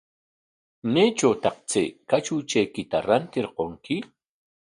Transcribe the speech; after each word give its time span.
¿Maytrawtaq 0.93 1.57
chay 1.69 1.87
kachuchaykita 2.09 2.97
rantirqunki? 3.07 3.95